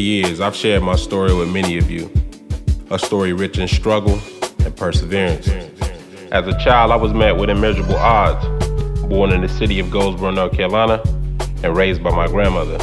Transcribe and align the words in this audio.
the 0.00 0.06
years, 0.06 0.40
I've 0.40 0.56
shared 0.56 0.82
my 0.82 0.96
story 0.96 1.34
with 1.34 1.52
many 1.52 1.76
of 1.76 1.90
you. 1.90 2.10
A 2.90 2.98
story 2.98 3.34
rich 3.34 3.58
in 3.58 3.68
struggle 3.68 4.18
and 4.64 4.74
perseverance. 4.74 5.46
As 6.32 6.46
a 6.46 6.58
child, 6.64 6.90
I 6.90 6.96
was 6.96 7.12
met 7.12 7.36
with 7.36 7.50
immeasurable 7.50 7.96
odds. 7.96 8.42
Born 9.08 9.30
in 9.30 9.42
the 9.42 9.48
city 9.48 9.78
of 9.78 9.90
Goldsboro, 9.90 10.30
North 10.30 10.54
Carolina, 10.54 11.02
and 11.62 11.76
raised 11.76 12.02
by 12.02 12.12
my 12.16 12.28
grandmother. 12.28 12.78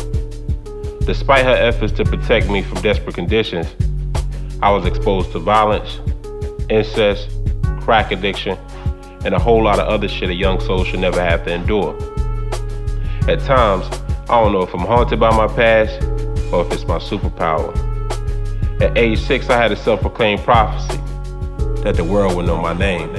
Despite 1.08 1.44
her 1.44 1.56
efforts 1.56 1.92
to 1.94 2.06
protect 2.06 2.52
me 2.52 2.62
from 2.62 2.82
desperate 2.82 3.16
conditions, 3.16 3.66
I 4.62 4.70
was 4.70 4.86
exposed 4.86 5.32
to 5.32 5.40
violence, 5.40 6.00
incest, 6.70 7.32
crack 7.80 8.12
addiction, 8.12 8.60
and 9.26 9.34
a 9.34 9.40
whole 9.40 9.64
lot 9.64 9.80
of 9.80 9.88
other 9.88 10.08
shit 10.08 10.30
a 10.30 10.36
young 10.36 10.60
soul 10.60 10.84
should 10.84 11.00
never 11.00 11.24
have 11.24 11.46
to 11.46 11.52
endure. 11.52 11.96
At 13.28 13.40
times, 13.40 13.88
I 14.30 14.40
don't 14.40 14.52
know 14.52 14.62
if 14.62 14.72
I'm 14.72 14.82
haunted 14.82 15.20
by 15.20 15.32
my 15.32 15.48
past 15.48 16.00
or 16.52 16.66
if 16.66 16.72
it's 16.72 16.86
my 16.86 16.98
superpower. 16.98 17.76
At 18.82 18.98
age 18.98 19.20
six, 19.20 19.50
I 19.50 19.58
had 19.58 19.72
a 19.72 19.76
self 19.76 20.02
proclaimed 20.02 20.42
prophecy 20.42 21.00
that 21.84 21.96
the 21.96 22.04
world 22.04 22.36
would 22.36 22.46
know 22.46 22.62
my 22.62 22.74
name. 22.74 23.10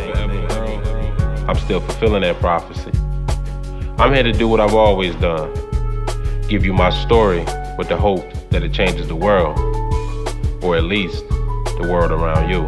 I'm 1.48 1.56
still 1.56 1.80
fulfilling 1.80 2.23
that 2.23 2.39
prophecy. 2.41 2.93
I'm 3.98 4.12
here 4.12 4.23
to 4.23 4.33
do 4.33 4.47
what 4.48 4.61
I've 4.61 4.75
always 4.75 5.15
done 5.17 5.53
give 6.48 6.65
you 6.65 6.73
my 6.73 6.89
story 6.89 7.45
with 7.77 7.89
the 7.89 7.97
hope 7.97 8.25
that 8.48 8.62
it 8.62 8.73
changes 8.73 9.06
the 9.06 9.15
world, 9.15 9.59
or 10.65 10.77
at 10.77 10.84
least 10.84 11.29
the 11.29 11.87
world 11.91 12.11
around 12.11 12.48
you. 12.48 12.67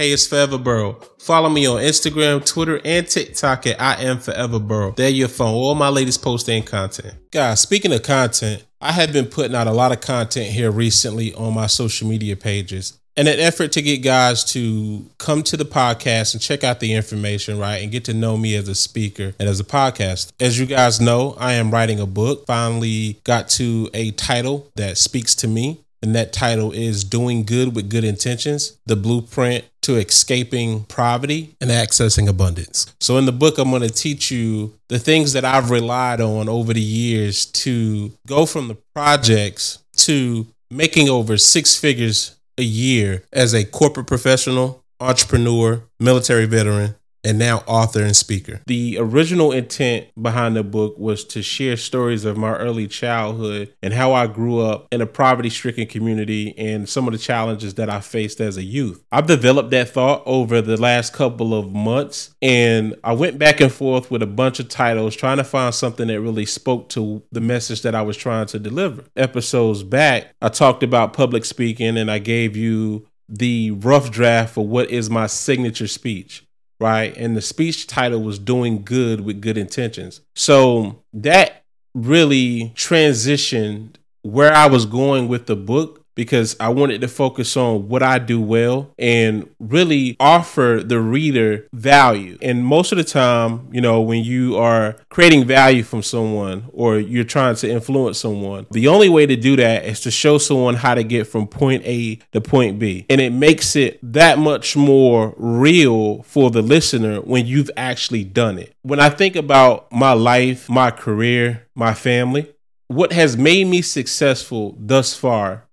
Hey, 0.00 0.12
it's 0.12 0.26
Forever 0.26 0.56
Burrow. 0.56 0.98
Follow 1.18 1.50
me 1.50 1.66
on 1.66 1.82
Instagram, 1.82 2.42
Twitter, 2.42 2.80
and 2.86 3.06
TikTok 3.06 3.66
at 3.66 3.78
I 3.78 4.02
am 4.02 4.18
Forever 4.18 4.58
Burrow. 4.58 4.92
There 4.92 5.10
you'll 5.10 5.28
find 5.28 5.54
all 5.54 5.74
my 5.74 5.90
latest 5.90 6.22
posts 6.22 6.48
and 6.48 6.64
content. 6.64 7.16
Guys, 7.30 7.60
speaking 7.60 7.92
of 7.92 8.02
content, 8.02 8.64
I 8.80 8.92
have 8.92 9.12
been 9.12 9.26
putting 9.26 9.54
out 9.54 9.66
a 9.66 9.72
lot 9.72 9.92
of 9.92 10.00
content 10.00 10.46
here 10.46 10.70
recently 10.70 11.34
on 11.34 11.52
my 11.52 11.66
social 11.66 12.08
media 12.08 12.34
pages 12.34 12.98
in 13.14 13.26
an 13.26 13.38
effort 13.38 13.72
to 13.72 13.82
get 13.82 13.98
guys 13.98 14.42
to 14.52 15.04
come 15.18 15.42
to 15.42 15.58
the 15.58 15.66
podcast 15.66 16.32
and 16.32 16.40
check 16.40 16.64
out 16.64 16.80
the 16.80 16.94
information, 16.94 17.58
right, 17.58 17.82
and 17.82 17.92
get 17.92 18.06
to 18.06 18.14
know 18.14 18.38
me 18.38 18.54
as 18.54 18.68
a 18.68 18.74
speaker 18.74 19.34
and 19.38 19.50
as 19.50 19.60
a 19.60 19.64
podcast. 19.64 20.32
As 20.40 20.58
you 20.58 20.64
guys 20.64 20.98
know, 20.98 21.36
I 21.38 21.52
am 21.52 21.70
writing 21.70 22.00
a 22.00 22.06
book. 22.06 22.46
Finally 22.46 23.20
got 23.24 23.50
to 23.50 23.90
a 23.92 24.12
title 24.12 24.70
that 24.76 24.96
speaks 24.96 25.34
to 25.34 25.46
me. 25.46 25.84
And 26.02 26.14
that 26.14 26.32
title 26.32 26.72
is 26.72 27.04
Doing 27.04 27.44
Good 27.44 27.74
with 27.74 27.90
Good 27.90 28.04
Intentions 28.04 28.78
The 28.86 28.96
Blueprint 28.96 29.64
to 29.82 29.96
Escaping 29.96 30.84
Poverty 30.84 31.54
and 31.60 31.70
Accessing 31.70 32.28
Abundance. 32.28 32.94
So, 33.00 33.18
in 33.18 33.26
the 33.26 33.32
book, 33.32 33.58
I'm 33.58 33.70
going 33.70 33.82
to 33.82 33.90
teach 33.90 34.30
you 34.30 34.74
the 34.88 34.98
things 34.98 35.34
that 35.34 35.44
I've 35.44 35.70
relied 35.70 36.20
on 36.20 36.48
over 36.48 36.72
the 36.72 36.80
years 36.80 37.44
to 37.46 38.12
go 38.26 38.46
from 38.46 38.68
the 38.68 38.76
projects 38.94 39.78
to 39.96 40.46
making 40.70 41.08
over 41.08 41.36
six 41.36 41.76
figures 41.76 42.36
a 42.56 42.62
year 42.62 43.24
as 43.32 43.54
a 43.54 43.64
corporate 43.64 44.06
professional, 44.06 44.82
entrepreneur, 45.00 45.82
military 45.98 46.46
veteran, 46.46 46.94
and 47.24 47.38
now 47.38 47.62
author 47.66 48.02
and 48.02 48.16
speaker. 48.16 48.60
The 48.66 48.96
original 48.98 49.52
intent 49.52 50.06
behind 50.20 50.56
the 50.56 50.62
book 50.62 50.98
was 50.98 51.24
to 51.26 51.42
share 51.42 51.76
stories 51.76 52.24
of 52.24 52.36
my 52.36 52.56
early 52.56 52.86
childhood 52.86 53.74
and 53.82 53.92
how 53.92 54.12
I 54.12 54.26
grew 54.26 54.60
up 54.60 54.88
in 54.90 55.00
a 55.00 55.06
poverty 55.06 55.50
stricken 55.50 55.86
community 55.86 56.54
and 56.56 56.88
some 56.88 57.06
of 57.06 57.12
the 57.12 57.18
challenges 57.18 57.74
that 57.74 57.90
I 57.90 58.00
faced 58.00 58.40
as 58.40 58.56
a 58.56 58.62
youth. 58.62 59.04
I've 59.12 59.26
developed 59.26 59.70
that 59.70 59.90
thought 59.90 60.22
over 60.26 60.60
the 60.60 60.80
last 60.80 61.12
couple 61.12 61.54
of 61.54 61.72
months 61.72 62.34
and 62.40 62.96
I 63.04 63.12
went 63.12 63.38
back 63.38 63.60
and 63.60 63.72
forth 63.72 64.10
with 64.10 64.22
a 64.22 64.26
bunch 64.26 64.60
of 64.60 64.68
titles 64.68 65.16
trying 65.16 65.38
to 65.38 65.44
find 65.44 65.74
something 65.74 66.08
that 66.08 66.20
really 66.20 66.46
spoke 66.46 66.88
to 66.90 67.22
the 67.32 67.40
message 67.40 67.82
that 67.82 67.94
I 67.94 68.02
was 68.02 68.16
trying 68.16 68.46
to 68.46 68.58
deliver. 68.58 69.04
Episodes 69.16 69.82
back, 69.82 70.34
I 70.40 70.48
talked 70.48 70.82
about 70.82 71.12
public 71.12 71.44
speaking 71.44 71.96
and 71.96 72.10
I 72.10 72.18
gave 72.18 72.56
you 72.56 73.06
the 73.28 73.70
rough 73.70 74.10
draft 74.10 74.54
for 74.54 74.66
what 74.66 74.90
is 74.90 75.08
my 75.08 75.26
signature 75.26 75.86
speech 75.86 76.44
right? 76.80 77.16
And 77.16 77.36
the 77.36 77.42
speech 77.42 77.86
title 77.86 78.22
was 78.22 78.38
Doing 78.38 78.82
Good 78.82 79.20
with 79.20 79.40
Good 79.40 79.58
Intentions. 79.58 80.22
So 80.34 81.02
that 81.12 81.64
really 81.94 82.72
transitioned 82.74 83.96
where 84.22 84.52
I 84.52 84.66
was 84.66 84.86
going 84.86 85.28
with 85.28 85.46
the 85.46 85.56
book 85.56 85.99
because 86.14 86.56
I 86.60 86.68
wanted 86.68 87.00
to 87.00 87.08
focus 87.08 87.56
on 87.56 87.88
what 87.88 88.02
I 88.02 88.18
do 88.18 88.40
well 88.40 88.92
and 88.98 89.48
really 89.58 90.16
offer 90.20 90.82
the 90.84 91.00
reader 91.00 91.68
value. 91.72 92.38
And 92.42 92.64
most 92.64 92.92
of 92.92 92.98
the 92.98 93.04
time, 93.04 93.68
you 93.72 93.80
know, 93.80 94.00
when 94.00 94.24
you 94.24 94.56
are 94.56 94.96
creating 95.08 95.46
value 95.46 95.82
from 95.82 96.02
someone 96.02 96.64
or 96.72 96.98
you're 96.98 97.24
trying 97.24 97.56
to 97.56 97.70
influence 97.70 98.18
someone, 98.18 98.66
the 98.70 98.88
only 98.88 99.08
way 99.08 99.26
to 99.26 99.36
do 99.36 99.56
that 99.56 99.84
is 99.84 100.00
to 100.00 100.10
show 100.10 100.38
someone 100.38 100.74
how 100.74 100.94
to 100.94 101.04
get 101.04 101.26
from 101.26 101.46
point 101.46 101.82
A 101.84 102.16
to 102.32 102.40
point 102.40 102.78
B. 102.78 103.06
And 103.08 103.20
it 103.20 103.32
makes 103.32 103.76
it 103.76 103.98
that 104.02 104.38
much 104.38 104.76
more 104.76 105.34
real 105.36 106.22
for 106.22 106.50
the 106.50 106.62
listener 106.62 107.20
when 107.20 107.46
you've 107.46 107.70
actually 107.76 108.24
done 108.24 108.58
it. 108.58 108.74
When 108.82 109.00
I 109.00 109.10
think 109.10 109.36
about 109.36 109.90
my 109.92 110.12
life, 110.12 110.68
my 110.68 110.90
career, 110.90 111.66
my 111.74 111.94
family, 111.94 112.52
what 112.88 113.12
has 113.12 113.36
made 113.36 113.68
me 113.68 113.82
successful 113.82 114.76
thus 114.78 115.14
far 115.14 115.68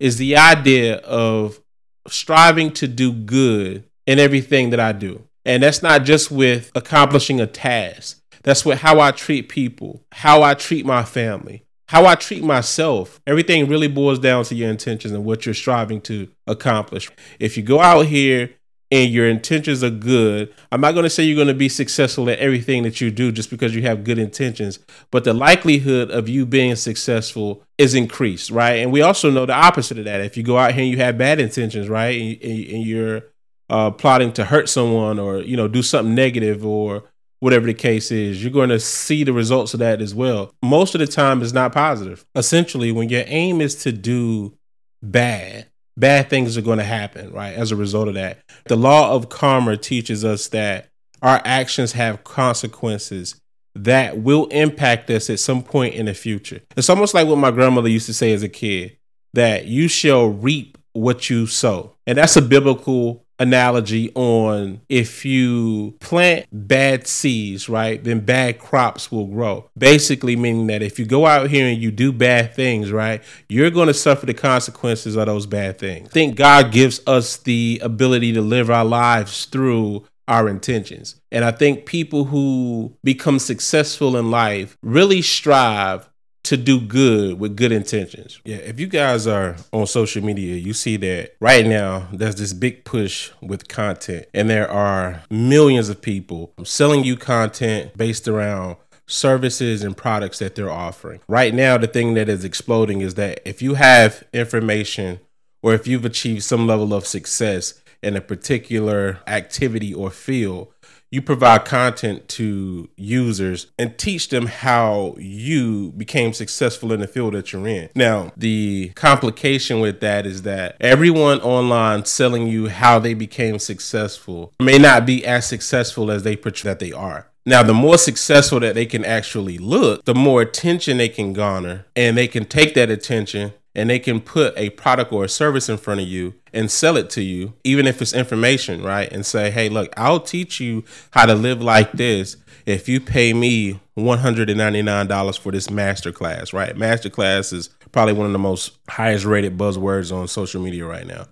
is 0.00 0.16
the 0.16 0.36
idea 0.36 0.96
of 0.98 1.60
striving 2.06 2.72
to 2.72 2.88
do 2.88 3.12
good 3.12 3.84
in 4.06 4.18
everything 4.18 4.70
that 4.70 4.80
I 4.80 4.92
do. 4.92 5.24
And 5.44 5.62
that's 5.62 5.82
not 5.82 6.04
just 6.04 6.30
with 6.30 6.70
accomplishing 6.74 7.40
a 7.40 7.46
task. 7.46 8.22
That's 8.42 8.64
with 8.64 8.80
how 8.80 9.00
I 9.00 9.10
treat 9.10 9.48
people, 9.48 10.04
how 10.12 10.42
I 10.42 10.54
treat 10.54 10.86
my 10.86 11.04
family, 11.04 11.64
how 11.88 12.06
I 12.06 12.14
treat 12.14 12.44
myself. 12.44 13.20
Everything 13.26 13.68
really 13.68 13.88
boils 13.88 14.18
down 14.18 14.44
to 14.44 14.54
your 14.54 14.70
intentions 14.70 15.12
and 15.12 15.24
what 15.24 15.44
you're 15.44 15.54
striving 15.54 16.00
to 16.02 16.28
accomplish. 16.46 17.10
If 17.38 17.56
you 17.56 17.62
go 17.62 17.80
out 17.80 18.06
here 18.06 18.50
and 18.90 19.12
your 19.12 19.28
intentions 19.28 19.84
are 19.84 19.90
good, 19.90 20.52
I'm 20.72 20.80
not 20.80 20.92
going 20.92 21.04
to 21.04 21.10
say 21.10 21.22
you're 21.22 21.36
going 21.36 21.48
to 21.48 21.54
be 21.54 21.68
successful 21.68 22.28
at 22.30 22.38
everything 22.38 22.82
that 22.84 23.00
you 23.00 23.10
do 23.10 23.30
just 23.30 23.50
because 23.50 23.74
you 23.74 23.82
have 23.82 24.04
good 24.04 24.18
intentions, 24.18 24.78
but 25.10 25.24
the 25.24 25.34
likelihood 25.34 26.10
of 26.10 26.28
you 26.28 26.46
being 26.46 26.74
successful 26.76 27.62
is 27.76 27.94
increased, 27.94 28.50
right? 28.50 28.76
And 28.76 28.90
we 28.90 29.02
also 29.02 29.30
know 29.30 29.44
the 29.44 29.52
opposite 29.52 29.98
of 29.98 30.04
that. 30.06 30.20
If 30.20 30.36
you 30.36 30.42
go 30.42 30.56
out 30.56 30.72
here 30.72 30.82
and 30.82 30.90
you 30.90 30.98
have 30.98 31.18
bad 31.18 31.38
intentions, 31.38 31.88
right, 31.88 32.40
and, 32.42 32.42
and 32.42 32.82
you're 32.82 33.24
uh, 33.68 33.90
plotting 33.90 34.32
to 34.32 34.46
hurt 34.46 34.68
someone 34.68 35.18
or 35.18 35.38
you 35.40 35.56
know 35.56 35.68
do 35.68 35.82
something 35.82 36.14
negative 36.14 36.64
or 36.64 37.04
whatever 37.40 37.66
the 37.66 37.74
case 37.74 38.10
is, 38.10 38.42
you're 38.42 38.52
going 38.52 38.70
to 38.70 38.80
see 38.80 39.22
the 39.22 39.32
results 39.32 39.74
of 39.74 39.80
that 39.80 40.00
as 40.00 40.14
well. 40.14 40.52
Most 40.62 40.94
of 40.94 40.98
the 41.00 41.06
time, 41.06 41.42
it's 41.42 41.52
not 41.52 41.72
positive. 41.72 42.26
Essentially, 42.34 42.90
when 42.90 43.08
your 43.10 43.24
aim 43.26 43.60
is 43.60 43.74
to 43.82 43.92
do 43.92 44.56
bad 45.02 45.67
bad 45.98 46.30
things 46.30 46.56
are 46.56 46.62
going 46.62 46.78
to 46.78 46.84
happen, 46.84 47.32
right? 47.32 47.54
As 47.54 47.72
a 47.72 47.76
result 47.76 48.08
of 48.08 48.14
that. 48.14 48.38
The 48.66 48.76
law 48.76 49.12
of 49.12 49.28
karma 49.28 49.76
teaches 49.76 50.24
us 50.24 50.48
that 50.48 50.88
our 51.22 51.40
actions 51.44 51.92
have 51.92 52.24
consequences 52.24 53.40
that 53.74 54.18
will 54.18 54.46
impact 54.46 55.10
us 55.10 55.30
at 55.30 55.40
some 55.40 55.62
point 55.62 55.94
in 55.94 56.06
the 56.06 56.14
future. 56.14 56.60
It's 56.76 56.90
almost 56.90 57.14
like 57.14 57.26
what 57.26 57.38
my 57.38 57.50
grandmother 57.50 57.88
used 57.88 58.06
to 58.06 58.14
say 58.14 58.32
as 58.32 58.42
a 58.42 58.48
kid 58.48 58.96
that 59.34 59.66
you 59.66 59.88
shall 59.88 60.26
reap 60.26 60.78
what 60.92 61.30
you 61.30 61.46
sow. 61.46 61.94
And 62.06 62.18
that's 62.18 62.36
a 62.36 62.42
biblical 62.42 63.24
analogy 63.38 64.10
on 64.14 64.80
if 64.88 65.24
you 65.24 65.94
plant 66.00 66.46
bad 66.52 67.06
seeds, 67.06 67.68
right, 67.68 68.02
then 68.02 68.20
bad 68.20 68.58
crops 68.58 69.12
will 69.12 69.26
grow. 69.26 69.68
Basically, 69.76 70.36
meaning 70.36 70.66
that 70.68 70.82
if 70.82 70.98
you 70.98 71.06
go 71.06 71.26
out 71.26 71.50
here 71.50 71.66
and 71.66 71.80
you 71.80 71.90
do 71.90 72.12
bad 72.12 72.54
things, 72.54 72.92
right, 72.92 73.22
you're 73.48 73.70
going 73.70 73.88
to 73.88 73.94
suffer 73.94 74.26
the 74.26 74.34
consequences 74.34 75.16
of 75.16 75.26
those 75.26 75.46
bad 75.46 75.78
things. 75.78 76.08
I 76.08 76.12
think 76.12 76.36
God 76.36 76.72
gives 76.72 77.00
us 77.06 77.36
the 77.36 77.80
ability 77.82 78.32
to 78.34 78.42
live 78.42 78.70
our 78.70 78.84
lives 78.84 79.44
through 79.46 80.04
our 80.26 80.48
intentions. 80.48 81.16
And 81.32 81.44
I 81.44 81.50
think 81.50 81.86
people 81.86 82.24
who 82.24 82.94
become 83.02 83.38
successful 83.38 84.16
in 84.16 84.30
life 84.30 84.76
really 84.82 85.22
strive 85.22 86.08
to 86.44 86.56
do 86.56 86.80
good 86.80 87.38
with 87.38 87.56
good 87.56 87.72
intentions. 87.72 88.40
Yeah, 88.44 88.56
if 88.56 88.80
you 88.80 88.86
guys 88.86 89.26
are 89.26 89.56
on 89.72 89.86
social 89.86 90.24
media, 90.24 90.56
you 90.56 90.72
see 90.72 90.96
that 90.98 91.34
right 91.40 91.66
now 91.66 92.08
there's 92.12 92.36
this 92.36 92.52
big 92.52 92.84
push 92.84 93.30
with 93.42 93.68
content, 93.68 94.26
and 94.32 94.48
there 94.48 94.70
are 94.70 95.22
millions 95.30 95.88
of 95.88 96.00
people 96.00 96.52
selling 96.64 97.04
you 97.04 97.16
content 97.16 97.96
based 97.96 98.28
around 98.28 98.76
services 99.06 99.82
and 99.82 99.96
products 99.96 100.38
that 100.38 100.54
they're 100.54 100.70
offering. 100.70 101.20
Right 101.28 101.54
now, 101.54 101.78
the 101.78 101.86
thing 101.86 102.14
that 102.14 102.28
is 102.28 102.44
exploding 102.44 103.00
is 103.00 103.14
that 103.14 103.40
if 103.44 103.62
you 103.62 103.74
have 103.74 104.22
information 104.32 105.20
or 105.62 105.74
if 105.74 105.86
you've 105.86 106.04
achieved 106.04 106.44
some 106.44 106.66
level 106.66 106.94
of 106.94 107.06
success 107.06 107.82
in 108.02 108.16
a 108.16 108.20
particular 108.20 109.18
activity 109.26 109.92
or 109.92 110.10
field, 110.10 110.68
you 111.10 111.22
provide 111.22 111.64
content 111.64 112.28
to 112.28 112.88
users 112.96 113.68
and 113.78 113.96
teach 113.96 114.28
them 114.28 114.46
how 114.46 115.14
you 115.18 115.92
became 115.92 116.32
successful 116.32 116.92
in 116.92 117.00
the 117.00 117.08
field 117.08 117.34
that 117.34 117.52
you're 117.52 117.66
in. 117.66 117.88
Now, 117.94 118.32
the 118.36 118.92
complication 118.94 119.80
with 119.80 120.00
that 120.00 120.26
is 120.26 120.42
that 120.42 120.76
everyone 120.80 121.40
online 121.40 122.04
selling 122.04 122.46
you 122.46 122.68
how 122.68 122.98
they 122.98 123.14
became 123.14 123.58
successful 123.58 124.52
may 124.60 124.78
not 124.78 125.06
be 125.06 125.24
as 125.24 125.46
successful 125.46 126.10
as 126.10 126.22
they 126.22 126.36
portray 126.36 126.70
that 126.70 126.78
they 126.78 126.92
are. 126.92 127.28
Now, 127.46 127.62
the 127.62 127.72
more 127.72 127.96
successful 127.96 128.60
that 128.60 128.74
they 128.74 128.84
can 128.84 129.06
actually 129.06 129.56
look, 129.56 130.04
the 130.04 130.14
more 130.14 130.42
attention 130.42 130.98
they 130.98 131.08
can 131.08 131.32
garner, 131.32 131.86
and 131.96 132.14
they 132.14 132.28
can 132.28 132.44
take 132.44 132.74
that 132.74 132.90
attention 132.90 133.54
and 133.74 133.90
they 133.90 133.98
can 133.98 134.20
put 134.20 134.56
a 134.56 134.70
product 134.70 135.12
or 135.12 135.24
a 135.24 135.28
service 135.28 135.68
in 135.68 135.76
front 135.76 136.00
of 136.00 136.08
you 136.08 136.34
and 136.52 136.70
sell 136.70 136.96
it 136.96 137.10
to 137.10 137.22
you, 137.22 137.54
even 137.64 137.86
if 137.86 138.02
it's 138.02 138.12
information, 138.12 138.82
right? 138.82 139.10
And 139.12 139.24
say, 139.24 139.50
hey, 139.50 139.68
look, 139.68 139.92
I'll 139.96 140.20
teach 140.20 140.60
you 140.60 140.84
how 141.12 141.26
to 141.26 141.34
live 141.34 141.62
like 141.62 141.92
this 141.92 142.36
if 142.66 142.88
you 142.88 143.00
pay 143.00 143.32
me 143.32 143.80
$199 143.96 145.38
for 145.38 145.52
this 145.52 145.68
masterclass, 145.68 146.52
right? 146.52 146.74
Masterclass 146.76 147.52
is 147.52 147.68
probably 147.92 148.14
one 148.14 148.26
of 148.26 148.32
the 148.32 148.38
most 148.38 148.72
highest 148.88 149.24
rated 149.24 149.56
buzzwords 149.56 150.14
on 150.14 150.28
social 150.28 150.62
media 150.62 150.84
right 150.84 151.06
now. 151.06 151.26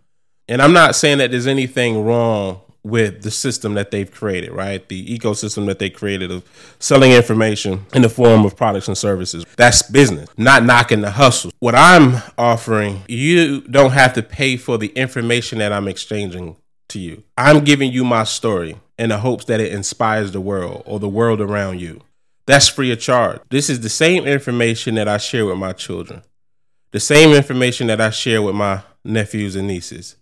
And 0.49 0.63
I'm 0.63 0.73
not 0.73 0.95
saying 0.95 1.19
that 1.19 1.31
there's 1.31 1.47
anything 1.47 2.05
wrong 2.05 2.61
with 2.87 3.23
the 3.23 3.31
system 3.31 3.75
that 3.75 3.91
they've 3.91 4.11
created, 4.11 4.53
right? 4.53 4.89
The 4.89 5.19
ecosystem 5.19 5.67
that 5.67 5.79
they 5.79 5.91
created 5.91 6.31
of 6.31 6.45
selling 6.79 7.11
information 7.11 7.85
in 7.93 8.03
the 8.03 8.09
form 8.09 8.45
of 8.45 8.57
products 8.57 8.87
and 8.87 8.97
services. 8.97 9.45
That's 9.57 9.83
business, 9.83 10.29
not 10.37 10.63
knocking 10.63 11.01
the 11.01 11.11
hustle. 11.11 11.51
What 11.59 11.75
I'm 11.75 12.23
offering, 12.39 13.03
you 13.09 13.63
don't 13.63 13.91
have 13.91 14.13
to 14.15 14.23
pay 14.23 14.57
for 14.57 14.79
the 14.79 14.89
information 14.89 15.59
that 15.59 15.73
I'm 15.73 15.89
exchanging 15.89 16.57
to 16.89 17.01
you. 17.01 17.25
I'm 17.37 17.65
giving 17.65 17.93
you 17.93 18.05
my 18.05 18.23
story 18.23 18.77
in 18.99 19.09
the 19.09 19.19
hopes 19.19 19.47
that 19.47 19.61
it 19.61 19.73
inspires 19.73 20.31
the 20.31 20.41
world 20.41 20.83
or 20.87 21.01
the 21.01 21.09
world 21.09 21.41
around 21.41 21.81
you. 21.81 22.03
That's 22.47 22.69
free 22.69 22.93
of 22.93 23.01
charge. 23.01 23.41
This 23.51 23.69
is 23.69 23.81
the 23.81 23.89
same 23.89 24.25
information 24.25 24.95
that 24.95 25.09
I 25.09 25.17
share 25.17 25.45
with 25.45 25.59
my 25.59 25.73
children, 25.73 26.23
the 26.93 27.01
same 27.01 27.35
information 27.35 27.89
that 27.89 28.01
I 28.01 28.11
share 28.11 28.41
with 28.41 28.55
my 28.55 28.83
nephews 29.05 29.57
and 29.57 29.67
nieces 29.67 30.15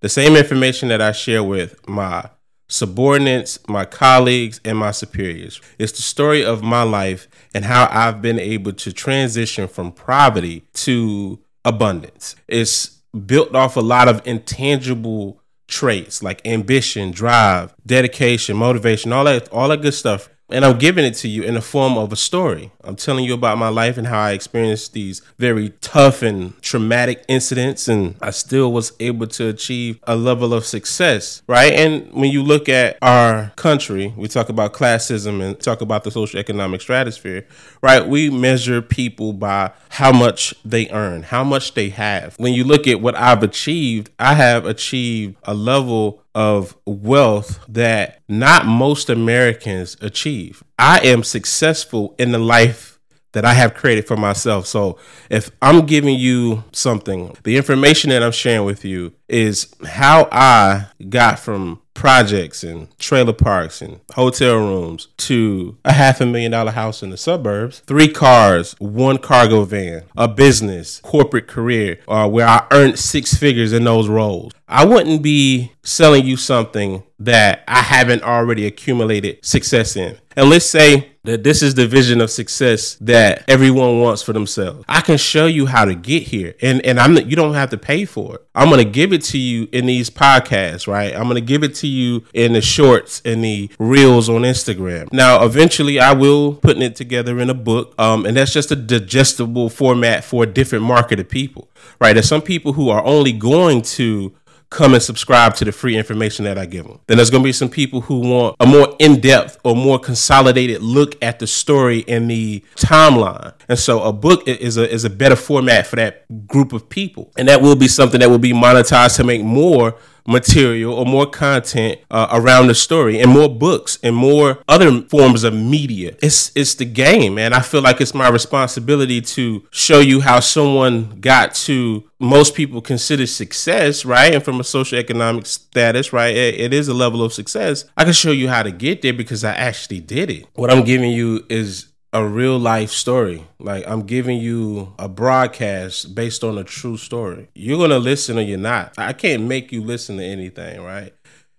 the 0.00 0.08
same 0.08 0.36
information 0.36 0.88
that 0.88 1.00
I 1.00 1.12
share 1.12 1.42
with 1.42 1.88
my 1.88 2.30
subordinates, 2.68 3.58
my 3.66 3.84
colleagues, 3.84 4.60
and 4.64 4.78
my 4.78 4.90
superiors. 4.90 5.60
It's 5.78 5.92
the 5.92 6.02
story 6.02 6.44
of 6.44 6.62
my 6.62 6.82
life 6.82 7.28
and 7.54 7.64
how 7.64 7.88
I've 7.90 8.20
been 8.20 8.38
able 8.38 8.72
to 8.74 8.92
transition 8.92 9.68
from 9.68 9.92
poverty 9.92 10.64
to 10.74 11.38
abundance. 11.64 12.36
It's 12.46 12.98
built 13.26 13.54
off 13.54 13.76
a 13.76 13.80
lot 13.80 14.08
of 14.08 14.26
intangible 14.26 15.40
traits 15.66 16.22
like 16.22 16.46
ambition, 16.46 17.10
drive, 17.10 17.74
dedication, 17.86 18.56
motivation, 18.56 19.12
all 19.12 19.24
that 19.24 19.48
all 19.50 19.68
that 19.68 19.82
good 19.82 19.94
stuff 19.94 20.28
and 20.50 20.64
I'm 20.64 20.78
giving 20.78 21.04
it 21.04 21.14
to 21.16 21.28
you 21.28 21.42
in 21.42 21.54
the 21.54 21.60
form 21.60 21.98
of 21.98 22.12
a 22.12 22.16
story. 22.16 22.72
I'm 22.82 22.96
telling 22.96 23.24
you 23.24 23.34
about 23.34 23.58
my 23.58 23.68
life 23.68 23.98
and 23.98 24.06
how 24.06 24.20
I 24.20 24.32
experienced 24.32 24.92
these 24.94 25.20
very 25.38 25.70
tough 25.80 26.22
and 26.22 26.60
traumatic 26.62 27.24
incidents, 27.28 27.88
and 27.88 28.16
I 28.22 28.30
still 28.30 28.72
was 28.72 28.92
able 29.00 29.26
to 29.28 29.48
achieve 29.48 30.00
a 30.04 30.16
level 30.16 30.54
of 30.54 30.64
success, 30.64 31.42
right? 31.46 31.72
And 31.72 32.10
when 32.12 32.30
you 32.30 32.42
look 32.42 32.68
at 32.68 32.96
our 33.02 33.52
country, 33.56 34.14
we 34.16 34.28
talk 34.28 34.48
about 34.48 34.72
classism 34.72 35.42
and 35.42 35.58
talk 35.60 35.80
about 35.80 36.04
the 36.04 36.10
social 36.10 36.40
economic 36.40 36.80
stratosphere, 36.80 37.46
right? 37.82 38.06
We 38.06 38.30
measure 38.30 38.80
people 38.80 39.32
by 39.34 39.72
how 39.90 40.12
much 40.12 40.54
they 40.64 40.88
earn, 40.90 41.24
how 41.24 41.44
much 41.44 41.74
they 41.74 41.90
have. 41.90 42.36
When 42.38 42.54
you 42.54 42.64
look 42.64 42.86
at 42.86 43.00
what 43.00 43.16
I've 43.16 43.42
achieved, 43.42 44.10
I 44.18 44.34
have 44.34 44.64
achieved 44.64 45.36
a 45.44 45.54
level 45.54 46.22
of 46.38 46.76
wealth 46.86 47.58
that 47.66 48.20
not 48.28 48.64
most 48.64 49.10
Americans 49.10 49.96
achieve. 50.00 50.62
I 50.78 51.00
am 51.00 51.24
successful 51.24 52.14
in 52.16 52.30
the 52.30 52.38
life 52.38 53.00
that 53.32 53.44
I 53.44 53.54
have 53.54 53.74
created 53.74 54.06
for 54.06 54.16
myself. 54.16 54.68
So 54.68 54.98
if 55.30 55.50
I'm 55.60 55.84
giving 55.84 56.16
you 56.16 56.62
something, 56.70 57.36
the 57.42 57.56
information 57.56 58.10
that 58.10 58.22
I'm 58.22 58.30
sharing 58.30 58.64
with 58.64 58.84
you 58.84 59.14
is 59.28 59.74
how 59.84 60.28
I 60.30 60.86
got 61.08 61.40
from 61.40 61.82
projects 61.98 62.62
and 62.62 62.96
trailer 63.00 63.32
parks 63.32 63.82
and 63.82 63.98
hotel 64.14 64.54
rooms 64.54 65.08
to 65.16 65.76
a 65.84 65.92
half 65.92 66.20
a 66.20 66.26
million 66.26 66.52
dollar 66.52 66.70
house 66.70 67.02
in 67.02 67.10
the 67.10 67.16
suburbs, 67.16 67.80
three 67.80 68.06
cars, 68.06 68.76
one 68.78 69.18
cargo 69.18 69.64
van, 69.64 70.04
a 70.16 70.28
business, 70.28 71.00
corporate 71.00 71.48
career, 71.48 71.98
uh, 72.06 72.28
where 72.28 72.46
I 72.46 72.64
earned 72.70 73.00
six 73.00 73.34
figures 73.34 73.72
in 73.72 73.82
those 73.82 74.08
roles. 74.08 74.52
I 74.68 74.84
wouldn't 74.84 75.22
be 75.22 75.72
selling 75.82 76.24
you 76.24 76.36
something 76.36 77.02
that 77.18 77.64
I 77.66 77.80
haven't 77.80 78.22
already 78.22 78.64
accumulated 78.64 79.44
success 79.44 79.96
in. 79.96 80.18
And 80.38 80.50
let's 80.50 80.66
say 80.66 81.10
that 81.24 81.42
this 81.42 81.62
is 81.62 81.74
the 81.74 81.88
vision 81.88 82.20
of 82.20 82.30
success 82.30 82.94
that 83.00 83.42
everyone 83.48 84.00
wants 84.00 84.22
for 84.22 84.32
themselves. 84.32 84.84
I 84.88 85.00
can 85.00 85.18
show 85.18 85.46
you 85.46 85.66
how 85.66 85.84
to 85.84 85.96
get 85.96 86.22
here. 86.22 86.54
And 86.62 86.80
and 86.86 87.00
I'm 87.00 87.16
you 87.16 87.34
don't 87.34 87.54
have 87.54 87.70
to 87.70 87.76
pay 87.76 88.04
for 88.04 88.36
it. 88.36 88.46
I'm 88.54 88.70
to 88.70 88.84
give 88.84 89.12
it 89.12 89.24
to 89.24 89.38
you 89.38 89.68
in 89.72 89.86
these 89.86 90.10
podcasts, 90.10 90.86
right? 90.86 91.12
I'm 91.12 91.28
to 91.30 91.40
give 91.40 91.64
it 91.64 91.74
to 91.76 91.88
you 91.88 92.24
in 92.34 92.52
the 92.52 92.60
shorts 92.60 93.20
and 93.24 93.42
the 93.42 93.68
reels 93.80 94.28
on 94.28 94.42
Instagram. 94.42 95.12
Now, 95.12 95.44
eventually 95.44 95.98
I 95.98 96.12
will 96.12 96.54
putting 96.54 96.82
it 96.82 96.94
together 96.94 97.40
in 97.40 97.50
a 97.50 97.54
book. 97.54 97.94
Um 97.98 98.24
and 98.24 98.36
that's 98.36 98.52
just 98.52 98.70
a 98.70 98.76
digestible 98.76 99.70
format 99.70 100.22
for 100.22 100.46
different 100.46 100.84
market 100.84 101.18
of 101.18 101.28
people. 101.28 101.68
Right? 102.00 102.12
There's 102.12 102.28
some 102.28 102.42
people 102.42 102.74
who 102.74 102.90
are 102.90 103.04
only 103.04 103.32
going 103.32 103.82
to 103.82 104.32
come 104.70 104.92
and 104.92 105.02
subscribe 105.02 105.54
to 105.54 105.64
the 105.64 105.72
free 105.72 105.96
information 105.96 106.44
that 106.44 106.58
I 106.58 106.66
give 106.66 106.86
them. 106.86 107.00
Then 107.06 107.16
there's 107.16 107.30
going 107.30 107.42
to 107.42 107.48
be 107.48 107.52
some 107.52 107.70
people 107.70 108.02
who 108.02 108.20
want 108.20 108.56
a 108.60 108.66
more 108.66 108.94
in-depth 108.98 109.58
or 109.64 109.74
more 109.74 109.98
consolidated 109.98 110.82
look 110.82 111.16
at 111.22 111.38
the 111.38 111.46
story 111.46 112.04
and 112.06 112.30
the 112.30 112.62
timeline. 112.76 113.54
And 113.68 113.78
so 113.78 114.02
a 114.02 114.12
book 114.12 114.46
is 114.46 114.76
a 114.76 114.90
is 114.90 115.04
a 115.04 115.10
better 115.10 115.36
format 115.36 115.86
for 115.86 115.96
that 115.96 116.46
group 116.46 116.72
of 116.72 116.88
people. 116.88 117.32
And 117.38 117.48
that 117.48 117.62
will 117.62 117.76
be 117.76 117.88
something 117.88 118.20
that 118.20 118.30
will 118.30 118.38
be 118.38 118.52
monetized 118.52 119.16
to 119.16 119.24
make 119.24 119.42
more 119.42 119.96
material 120.26 120.92
or 120.92 121.06
more 121.06 121.26
content 121.26 121.98
uh, 122.10 122.28
around 122.32 122.68
the 122.68 122.74
story 122.74 123.18
and 123.20 123.30
more 123.30 123.48
books 123.48 123.98
and 124.02 124.14
more 124.14 124.58
other 124.68 125.02
forms 125.02 125.44
of 125.44 125.54
media. 125.54 126.16
It's 126.22 126.52
it's 126.54 126.74
the 126.74 126.84
game, 126.84 127.34
man. 127.34 127.52
I 127.52 127.60
feel 127.60 127.82
like 127.82 128.00
it's 128.00 128.14
my 128.14 128.28
responsibility 128.28 129.20
to 129.20 129.66
show 129.70 130.00
you 130.00 130.20
how 130.20 130.40
someone 130.40 131.20
got 131.20 131.54
to 131.54 132.04
most 132.20 132.54
people 132.54 132.80
consider 132.80 133.26
success, 133.26 134.04
right? 134.04 134.34
And 134.34 134.44
from 134.44 134.56
a 134.60 134.64
socioeconomic 134.64 135.46
status, 135.46 136.12
right? 136.12 136.36
It, 136.36 136.60
it 136.60 136.74
is 136.74 136.88
a 136.88 136.94
level 136.94 137.22
of 137.22 137.32
success. 137.32 137.84
I 137.96 138.04
can 138.04 138.12
show 138.12 138.32
you 138.32 138.48
how 138.48 138.62
to 138.62 138.72
get 138.72 139.02
there 139.02 139.12
because 139.12 139.44
I 139.44 139.52
actually 139.54 140.00
did 140.00 140.30
it. 140.30 140.46
What 140.54 140.72
I'm 140.72 140.84
giving 140.84 141.12
you 141.12 141.44
is 141.48 141.88
a 142.12 142.26
real 142.26 142.58
life 142.58 142.90
story. 142.90 143.44
Like 143.58 143.86
I'm 143.86 144.02
giving 144.02 144.38
you 144.38 144.94
a 144.98 145.08
broadcast 145.08 146.14
based 146.14 146.42
on 146.42 146.58
a 146.58 146.64
true 146.64 146.96
story. 146.96 147.48
You're 147.54 147.78
gonna 147.78 147.98
listen 147.98 148.38
or 148.38 148.42
you're 148.42 148.58
not. 148.58 148.94
I 148.96 149.12
can't 149.12 149.44
make 149.44 149.72
you 149.72 149.82
listen 149.82 150.16
to 150.18 150.24
anything, 150.24 150.82
right? 150.82 151.14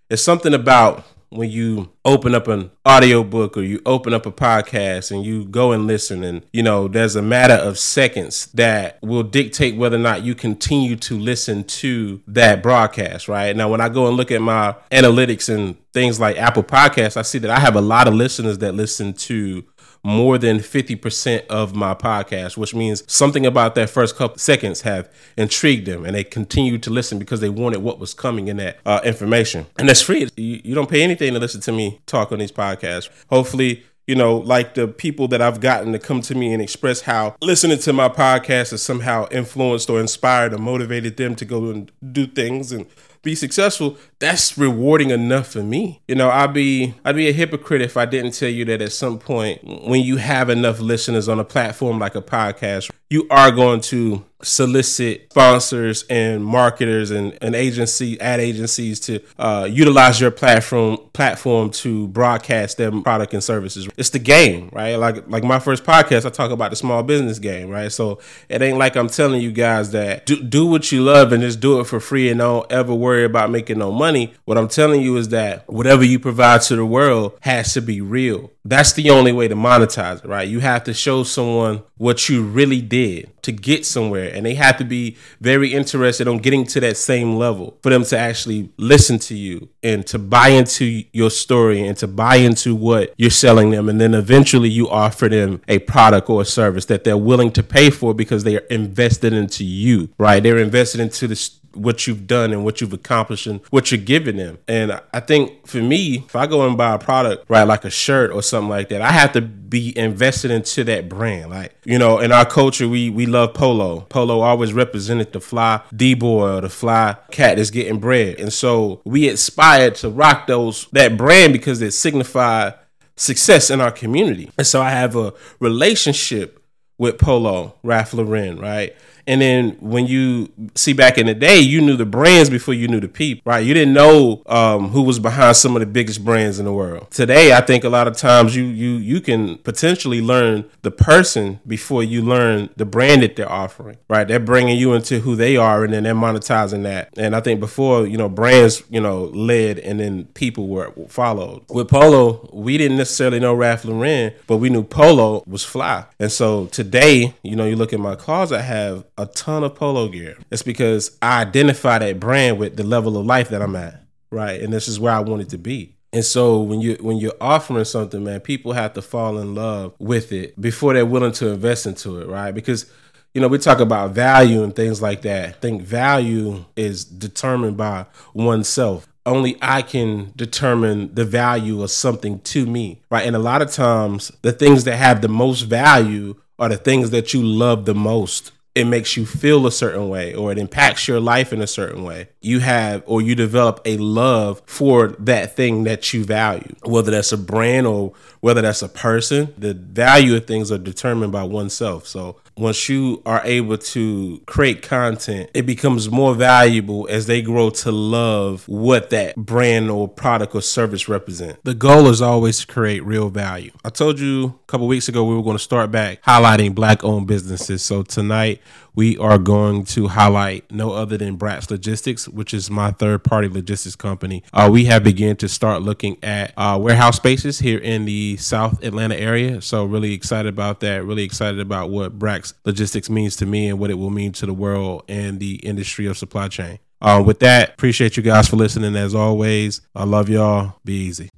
It's 0.10 0.24
something 0.24 0.54
about 0.54 1.06
when 1.30 1.50
you 1.50 1.92
open 2.06 2.34
up 2.34 2.48
an 2.48 2.72
audiobook 2.88 3.56
or 3.56 3.62
you 3.62 3.80
open 3.86 4.14
up 4.14 4.26
a 4.26 4.32
podcast 4.32 5.12
and 5.12 5.24
you 5.24 5.46
go 5.46 5.72
and 5.72 5.86
listen 5.86 6.24
and 6.24 6.44
you 6.52 6.64
know 6.64 6.88
there's 6.88 7.16
a 7.16 7.22
matter 7.22 7.54
of 7.54 7.78
seconds 7.78 8.48
that 8.54 8.98
will 9.04 9.24
dictate 9.24 9.76
whether 9.76 9.96
or 9.96 10.00
not 10.00 10.24
you 10.24 10.34
continue 10.34 10.96
to 10.96 11.20
listen 11.20 11.64
to 11.64 12.22
that 12.26 12.64
broadcast 12.64 13.28
right 13.28 13.56
now 13.56 13.70
when 13.70 13.80
i 13.80 13.88
go 13.88 14.08
and 14.08 14.18
look 14.18 14.32
at 14.32 14.42
my 14.42 14.76
analytics 14.92 15.54
and 15.54 15.78
things 15.94 16.20
like 16.20 16.36
apple 16.38 16.64
podcasts 16.64 17.16
i 17.16 17.22
see 17.22 17.38
that 17.38 17.52
i 17.52 17.60
have 17.60 17.76
a 17.76 17.82
lot 17.82 18.08
of 18.08 18.14
listeners 18.16 18.58
that 18.58 18.74
listen 18.74 19.14
to 19.14 19.64
more 20.04 20.38
than 20.38 20.60
50% 20.60 21.48
of 21.48 21.76
my 21.76 21.94
podcast, 21.94 22.58
which 22.58 22.74
means 22.74 23.04
something 23.08 23.46
about 23.46 23.76
that 23.76 23.90
first 23.90 24.16
couple 24.16 24.38
seconds 24.38 24.82
have 24.82 25.10
intrigued 25.38 25.86
them 25.86 26.06
and 26.06 26.16
they 26.16 26.24
continue 26.24 26.78
to 26.78 26.90
listen 26.90 27.20
because 27.20 27.42
they 27.42 27.50
wanted 27.50 27.82
what 27.82 28.00
was 28.00 28.14
coming 28.14 28.48
in 28.48 28.58
that 28.58 28.80
uh, 28.86 29.02
information. 29.04 29.66
And 29.78 29.90
that's 29.90 30.02
free. 30.02 30.30
You, 30.38 30.62
you 30.64 30.76
don't 30.76 30.90
pay 30.90 31.04
anything 31.04 31.34
to 31.34 31.40
listen 31.40 31.62
to 31.62 31.72
me 31.72 32.00
talk 32.06 32.32
on 32.32 32.40
these 32.40 32.52
podcasts. 32.52 33.10
Hopefully, 33.30 33.84
you 34.08 34.16
know, 34.16 34.38
like 34.38 34.74
the 34.74 34.88
people 34.88 35.28
that 35.28 35.40
I've 35.40 35.60
gotten 35.60 35.92
to 35.94 36.00
come 36.00 36.22
to 36.22 36.34
me 36.34 36.52
and 36.52 36.64
express 36.64 37.02
how 37.02 37.36
listening 37.42 37.78
to 37.78 37.94
my 37.94 38.10
podcast 38.10 38.72
has 38.72 38.82
somehow 38.82 39.28
influenced 39.30 39.88
or 39.88 40.00
inspired 40.00 40.52
or 40.52 40.58
motivated 40.58 41.18
them 41.18 41.36
to 41.36 41.46
go 41.46 41.70
and 41.70 41.92
do 42.12 42.26
things 42.26 42.72
and 42.72 42.88
be 43.22 43.36
successful, 43.36 43.98
that's 44.20 44.58
rewarding 44.58 45.10
enough 45.10 45.48
for 45.48 45.64
me. 45.64 46.02
You 46.08 46.16
know, 46.16 46.30
I'd 46.30 46.54
be 46.54 46.94
I'd 47.04 47.16
be 47.16 47.28
a 47.28 47.34
hypocrite 47.34 47.82
if 47.82 47.98
I 47.98 48.06
didn't 48.06 48.32
tell 48.32 48.50
you 48.50 48.66
that 48.66 48.82
at 48.82 48.92
some 48.92 49.20
point 49.20 49.64
when 49.64 50.02
you 50.02 50.18
have 50.18 50.50
enough 50.50 50.80
listeners 50.80 51.28
on 51.28 51.40
a 51.40 51.44
platform 51.44 52.00
like 52.00 52.16
a 52.16 52.22
podcast, 52.22 52.90
you 53.10 53.28
are 53.30 53.52
going 53.52 53.82
to 53.82 54.26
solicit 54.42 55.28
sponsors 55.32 56.04
and 56.10 56.44
marketers 56.44 57.12
and, 57.12 57.38
and 57.42 57.56
agency 57.56 58.20
ad 58.22 58.40
agencies 58.40 59.00
to 59.02 59.20
uh, 59.38 59.68
utilize 59.70 60.22
your 60.22 60.32
platform 60.32 60.98
platform 61.14 61.70
to 61.70 62.08
broadcast 62.08 62.78
their 62.78 62.92
product 63.02 63.34
and 63.34 63.44
services. 63.44 63.90
It's 63.98 64.12
the 64.12 64.20
game, 64.20 64.70
right? 64.72 64.96
Like 64.96 65.28
like 65.28 65.44
my 65.44 65.60
first 65.60 65.84
podcast, 65.84 66.26
I 66.26 66.30
talk 66.30 66.52
about 66.52 66.70
the 66.70 66.76
small 66.76 67.04
business 67.04 67.40
game, 67.40 67.70
right? 67.70 67.92
So 67.92 68.20
it 68.48 68.62
ain't 68.62 68.78
like 68.78 68.96
I'm 68.96 69.10
telling 69.10 69.42
you 69.42 69.52
guys 69.52 69.92
that 69.92 70.26
do, 70.26 70.42
do 70.42 70.66
what 70.66 70.92
you 70.92 71.04
love 71.04 71.34
and 71.34 71.42
just 71.42 71.60
do 71.60 71.80
it 71.80 71.86
for 71.86 72.00
free 72.00 72.30
and 72.30 72.40
don't 72.40 72.72
ever 72.72 72.94
worry 72.94 73.26
about 73.26 73.52
making 73.52 73.80
no 73.80 73.92
money. 73.92 74.34
What 74.46 74.58
I'm 74.58 74.68
telling 74.70 75.02
you 75.02 75.18
is 75.18 75.30
that 75.30 75.68
whatever 75.70 76.04
you 76.04 76.20
provide 76.20 76.62
to 76.64 76.76
the 76.76 76.86
world 76.86 77.38
has 77.42 77.74
to 77.74 77.82
be 77.82 78.02
real. 78.02 78.52
That's 78.66 78.94
the 78.94 79.10
only 79.10 79.32
way 79.32 79.48
to 79.48 79.56
monetize 79.56 80.24
it, 80.24 80.28
right? 80.28 80.48
You 80.48 80.60
have 80.60 80.84
to 80.84 80.94
show 80.94 81.24
someone 81.24 81.84
what 82.00 82.30
you 82.30 82.42
really 82.42 82.82
did 82.82 83.30
to 83.44 83.52
get 83.52 83.86
somewhere. 83.86 84.32
And 84.34 84.46
they 84.46 84.56
have 84.56 84.78
to 84.78 84.86
be 84.86 85.18
very 85.42 85.74
interested 85.74 86.30
on 86.30 86.38
getting 86.38 86.66
to 86.68 86.80
that 86.80 86.96
same 86.96 87.36
level 87.36 87.78
for 87.84 87.90
them 87.90 88.06
to 88.06 88.18
actually 88.18 88.70
listen 88.78 89.20
to 89.20 89.36
you 89.36 89.68
and 89.84 90.08
to 90.08 90.18
buy 90.18 90.48
into 90.48 91.04
your 91.12 91.30
story 91.30 91.86
and 91.86 91.98
to 91.98 92.08
buy 92.08 92.38
into 92.38 92.74
what 92.74 93.14
you're 93.18 93.30
selling 93.30 93.72
them. 93.72 93.90
And 93.90 94.00
then 94.00 94.14
eventually 94.14 94.70
you 94.70 94.90
offer 94.90 95.28
them 95.28 95.62
a 95.68 95.80
product 95.80 96.30
or 96.30 96.42
a 96.42 96.46
service 96.46 96.86
that 96.86 97.04
they're 97.04 97.18
willing 97.18 97.52
to 97.52 97.64
pay 97.64 97.90
for 97.90 98.14
because 98.14 98.46
they 98.46 98.56
are 98.56 98.66
invested 98.70 99.34
into 99.34 99.66
you, 99.66 100.08
right? 100.18 100.42
They're 100.42 100.58
invested 100.58 101.02
into 101.02 101.28
the 101.28 101.52
what 101.74 102.08
you've 102.08 102.28
done 102.28 102.52
and 102.52 102.64
what 102.64 102.82
you've 102.82 102.94
accomplished 102.94 103.48
and 103.48 103.62
what 103.70 103.92
you're 103.92 104.02
giving 104.02 104.38
them. 104.38 104.58
And 104.68 105.00
I 105.14 105.20
think 105.20 105.68
for 105.68 105.78
me, 105.78 106.24
if 106.26 106.36
I 106.36 106.48
go 106.48 106.68
and 106.68 106.78
buy 106.78 106.94
a 106.94 107.00
product, 107.00 107.46
right, 107.50 107.64
like 107.64 107.86
a 107.86 107.90
shirt 107.90 108.32
or 108.32 108.42
something 108.42 108.70
like 108.70 108.90
that, 108.90 109.02
I 109.02 109.12
have 109.12 109.34
to 109.34 109.42
be 109.42 109.98
invested 109.98 110.52
into 110.52 110.84
that 110.86 111.10
brand. 111.10 111.52
Like, 111.52 111.76
you 111.86 112.00
know, 112.00 112.20
in 112.20 112.32
our 112.32 112.46
culture, 112.46 112.88
we 112.88 113.10
we 113.10 113.26
love 113.26 113.54
polo. 113.54 114.02
Polo 114.02 114.42
always 114.42 114.74
represented 114.74 115.32
the 115.32 115.42
fly 115.42 115.82
D-boy 115.96 116.58
or 116.58 116.62
the 116.62 116.70
fly 116.70 117.16
cat 117.32 117.58
that's 117.58 117.70
getting 117.70 118.00
bread. 118.00 118.40
And 118.40 118.52
so 118.52 119.02
we 119.06 119.30
aspire 119.30 119.92
to 119.92 120.10
rock 120.10 120.48
those 120.48 120.88
that 120.92 121.18
brand 121.18 121.54
because 121.54 121.82
it 121.82 121.92
signified 121.92 122.74
success 123.16 123.70
in 123.70 123.82
our 123.82 123.92
community. 123.92 124.50
And 124.58 124.66
so 124.66 124.82
I 124.82 124.92
have 124.92 125.16
a 125.16 125.34
relationship 125.60 126.64
with 126.98 127.18
Polo, 127.18 127.76
Ralph 127.84 128.14
Lauren, 128.14 128.60
right? 128.60 128.96
And 129.30 129.40
then 129.42 129.78
when 129.80 130.08
you 130.08 130.52
see 130.74 130.92
back 130.92 131.20
in 131.20 131.28
the 131.28 131.36
day, 131.36 131.60
you 131.60 131.82
knew 131.82 131.96
the 131.96 132.06
brands 132.06 132.50
before 132.50 132.74
you 132.74 132.88
knew 132.88 133.00
the 133.00 133.08
people, 133.08 133.44
right? 133.46 133.64
You 133.64 133.76
didn't 133.76 133.94
know 133.94 134.42
um, 134.48 134.90
who 134.90 135.04
was 135.04 135.20
behind 135.20 135.56
some 135.56 135.76
of 135.76 135.82
the 135.82 135.86
biggest 135.86 136.26
brands 136.26 136.58
in 136.58 136.66
the 136.66 136.74
world. 136.74 137.12
Today, 137.12 137.54
I 137.54 137.62
think 137.62 137.84
a 137.84 137.90
lot 137.90 138.08
of 138.08 138.18
times 138.18 138.56
you 138.56 138.64
you 138.64 138.94
you 138.94 139.22
can 139.22 139.60
potentially 139.60 140.20
learn 140.20 140.66
the 140.82 140.90
person 140.90 141.60
before 141.68 142.04
you 142.04 142.24
learn 142.24 142.72
the 142.76 142.86
brand 142.86 143.22
that 143.22 143.36
they're 143.36 143.52
offering, 143.52 143.98
right? 144.10 144.28
They're 144.28 144.40
bringing 144.40 144.80
you 144.80 144.94
into 144.94 145.20
who 145.20 145.36
they 145.36 145.56
are, 145.58 145.84
and 145.84 145.94
then 145.94 146.04
they're 146.04 146.16
monetizing 146.16 146.82
that. 146.84 147.10
And 147.16 147.36
I 147.36 147.42
think 147.42 147.60
before, 147.60 148.08
you 148.08 148.18
know, 148.18 148.30
brands, 148.30 148.82
you 148.90 149.00
know, 149.00 149.26
led, 149.26 149.78
and 149.78 150.00
then 150.00 150.26
people 150.34 150.68
were 150.68 150.92
followed. 151.08 151.66
With 151.70 151.88
Polo, 151.88 152.50
we 152.52 152.80
didn't 152.80 152.98
necessarily 152.98 153.40
know 153.40 153.54
Ralph 153.54 153.86
Lauren, 153.86 154.34
but 154.48 154.58
we 154.58 154.72
knew 154.72 154.82
Polo 154.82 155.44
was 155.46 155.64
fly. 155.64 156.06
And 156.20 156.32
so 156.32 156.66
today, 156.66 157.36
you 157.44 157.56
know, 157.56 157.66
you 157.66 157.76
look 157.76 157.94
at 157.94 158.00
my 158.00 158.16
closet, 158.16 158.58
I 158.58 158.62
have 158.62 159.06
a 159.20 159.26
ton 159.28 159.64
of 159.64 159.76
polo 159.76 160.08
gear. 160.08 160.38
It's 160.50 160.64
because 160.64 161.18
I 161.22 161.42
identify 161.42 162.00
that 162.00 162.20
brand 162.20 162.58
with 162.58 162.78
the 162.78 162.84
level 162.84 163.18
of 163.18 163.26
life 163.26 163.50
that 163.50 163.62
I'm 163.62 163.76
at, 163.76 164.02
right? 164.32 164.62
And 164.62 164.72
this 164.72 164.88
is 164.88 165.00
where 165.00 165.14
I 165.14 165.20
want 165.20 165.42
it 165.42 165.50
to 165.50 165.58
be. 165.58 165.96
And 166.12 166.26
so 166.26 166.62
when 166.62 166.82
you 166.82 166.98
when 167.02 167.18
you're 167.18 167.36
offering 167.40 167.86
something, 167.86 168.24
man, 168.24 168.40
people 168.40 168.72
have 168.72 168.94
to 168.94 169.02
fall 169.02 169.38
in 169.38 169.54
love 169.54 169.94
with 170.00 170.32
it 170.32 170.60
before 170.60 170.94
they're 170.94 171.06
willing 171.06 171.34
to 171.34 171.50
invest 171.50 171.86
into 171.86 172.20
it, 172.20 172.28
right? 172.28 172.52
Because 172.52 172.92
you 173.36 173.42
know, 173.42 173.48
we 173.48 173.60
talk 173.60 173.80
about 173.80 174.12
value 174.12 174.64
and 174.64 174.76
things 174.76 175.04
like 175.04 175.22
that. 175.22 175.50
I 175.50 175.52
think 175.52 175.84
value 175.84 176.66
is 176.76 177.06
determined 177.06 177.78
by 177.78 178.08
oneself. 178.34 179.08
Only 179.26 179.58
I 179.62 179.84
can 179.84 180.34
determine 180.36 181.14
the 181.14 181.26
value 181.26 181.84
of 181.84 181.92
something 181.92 182.40
to 182.40 182.66
me, 182.66 183.04
right? 183.12 183.28
And 183.28 183.36
a 183.36 183.40
lot 183.40 183.62
of 183.62 183.72
times, 183.72 184.32
the 184.42 184.52
things 184.52 184.86
that 184.86 184.96
have 184.96 185.22
the 185.22 185.28
most 185.28 185.62
value 185.62 186.36
are 186.58 186.70
the 186.70 186.78
things 186.78 187.12
that 187.12 187.34
you 187.34 187.44
love 187.44 187.86
the 187.86 187.94
most 187.94 188.52
it 188.76 188.86
makes 188.86 189.18
you 189.18 189.26
feel 189.26 189.66
a 189.66 189.72
certain 189.72 190.10
way 190.10 190.34
or 190.34 190.52
it 190.52 190.58
impacts 190.58 191.08
your 191.08 191.20
life 191.20 191.52
in 191.52 191.62
a 191.62 191.68
certain 191.68 192.04
way. 192.04 192.30
You 192.42 192.60
have 192.60 193.04
or 193.06 193.22
you 193.22 193.36
develop 193.36 193.82
a 193.84 193.98
love 193.98 194.62
for 194.66 195.10
that 195.20 195.56
thing 195.56 195.84
that 195.86 196.14
you 196.14 196.24
value, 196.24 196.76
whether 196.84 197.12
that's 197.12 197.32
a 197.32 197.38
brand 197.38 197.88
or 197.88 198.14
whether 198.42 198.62
that's 198.62 198.82
a 198.82 198.90
person. 198.90 199.54
The 199.58 199.74
value 199.74 200.36
of 200.36 200.46
things 200.46 200.72
are 200.72 200.78
determined 200.78 201.32
by 201.32 201.44
oneself. 201.44 202.08
So 202.08 202.38
once 202.60 202.90
you 202.90 203.22
are 203.26 203.42
able 203.46 203.78
to 203.78 204.42
create 204.46 204.82
content, 204.82 205.50
it 205.54 205.66
becomes 205.66 206.12
more 206.12 206.36
valuable 206.36 207.08
as 207.10 207.26
they 207.26 207.42
grow 207.42 207.70
to 207.70 207.92
love 207.92 208.68
what 208.68 209.10
that 209.12 209.36
brand 209.36 209.90
or 209.90 210.08
product 210.08 210.54
or 210.54 210.62
service 210.62 211.08
represents. 211.08 211.60
The 211.64 211.74
goal 211.74 212.08
is 212.08 212.22
always 212.22 212.60
to 212.60 212.68
create 212.68 213.04
real 213.06 213.30
value. 213.30 213.72
I 213.86 213.90
told 213.90 214.20
you 214.20 214.46
a 214.48 214.68
couple 214.68 214.88
weeks 214.88 215.08
ago 215.08 215.24
we 215.24 215.36
were 215.36 215.44
going 215.44 215.58
to 215.58 215.64
start 215.64 215.90
back 215.90 216.22
highlighting 216.24 216.76
black 216.76 217.04
owned 217.04 217.28
businesses. 217.28 217.82
So 217.82 218.04
tonight 218.04 218.62
we 219.00 219.18
are 219.18 219.38
going 219.38 219.86
to 219.86 220.10
highlight 220.10 220.70
no 220.70 220.92
other 220.92 221.16
than 221.16 221.38
Brax 221.38 221.72
Logistics, 221.72 222.28
which 222.28 222.54
is 222.54 222.70
my 222.70 222.92
third 222.92 223.24
party 223.24 223.48
logistics 223.48 223.96
company. 223.96 224.44
Uh, 224.52 224.68
we 224.70 224.84
have 224.86 225.06
begun 225.06 225.38
to 225.38 225.48
start 225.48 225.82
looking 225.82 226.18
at 226.22 226.54
uh, 226.58 226.78
warehouse 226.78 227.16
spaces 227.16 227.60
here 227.60 227.78
in 227.78 228.04
the 228.04 228.36
South 228.36 228.84
Atlanta 228.84 229.16
area. 229.16 229.62
So 229.62 229.86
really 229.86 230.12
excited 230.14 230.50
about 230.50 230.82
that. 230.82 231.06
Really 231.06 231.24
excited 231.24 231.62
about 231.62 231.90
what 231.90 232.20
Brax 232.20 232.54
Logistics 232.66 233.10
means 233.10 233.38
to 233.38 233.46
me 233.46 233.70
and 233.70 233.80
what 233.80 233.90
it 233.90 233.94
will 233.94 234.10
mean 234.10 234.34
to 234.34 234.46
the 234.46 234.54
world 234.54 235.06
and 235.08 235.40
the 235.40 235.56
industry 235.66 236.06
of 236.06 236.18
supply 236.18 236.50
chain. 236.50 236.80
Uh, 237.02 237.24
with 237.26 237.40
that, 237.40 237.76
appreciate 237.76 238.18
you 238.18 238.24
guys 238.24 238.50
for 238.50 238.58
listening. 238.58 238.98
As 238.98 239.16
always, 239.16 239.80
I 239.96 240.04
love 240.04 240.28
y'all. 240.28 240.76
Be 240.84 240.96
easy. 240.96 241.30